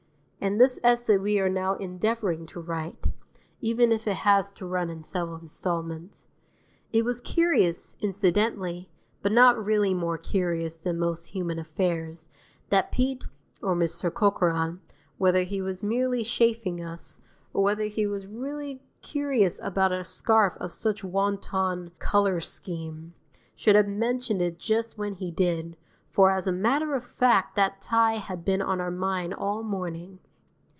And 0.43 0.59
this 0.59 0.79
essay 0.83 1.17
we 1.17 1.37
are 1.39 1.49
now 1.51 1.75
endeavouring 1.75 2.47
to 2.47 2.59
write, 2.59 3.05
even 3.61 3.91
if 3.91 4.07
it 4.07 4.15
has 4.25 4.53
to 4.53 4.65
run 4.65 4.89
in 4.89 5.03
several 5.03 5.37
instalments. 5.37 6.29
It 6.91 7.05
was 7.05 7.21
curious, 7.21 7.95
incidentally 7.99 8.89
(but 9.21 9.31
not 9.33 9.63
really 9.63 9.93
more 9.93 10.17
curious 10.17 10.79
than 10.79 10.97
most 10.97 11.25
human 11.27 11.59
affairs), 11.59 12.27
that 12.69 12.91
Pete 12.91 13.25
(or 13.61 13.75
Mr. 13.75 14.11
Corcoran) 14.11 14.81
whether 15.19 15.43
he 15.43 15.61
was 15.61 15.83
merely 15.83 16.23
chaffing 16.23 16.83
us, 16.83 17.21
or 17.53 17.61
whether 17.61 17.83
he 17.85 18.07
was 18.07 18.25
really 18.25 18.81
curious 19.03 19.59
about 19.61 19.91
a 19.91 20.03
scarf 20.03 20.53
of 20.59 20.71
such 20.71 21.03
wanton 21.03 21.91
colour 21.99 22.39
scheme, 22.39 23.13
should 23.55 23.75
have 23.75 23.87
mentioned 23.87 24.41
it 24.41 24.57
just 24.57 24.97
when 24.97 25.13
he 25.13 25.29
did, 25.29 25.77
for 26.09 26.31
as 26.31 26.47
a 26.47 26.51
matter 26.51 26.95
of 26.95 27.03
fact 27.05 27.55
that 27.55 27.79
tie 27.79 28.17
had 28.17 28.43
been 28.43 28.63
on 28.63 28.81
our 28.81 28.89
mind 28.89 29.35
all 29.35 29.61
morning. 29.61 30.17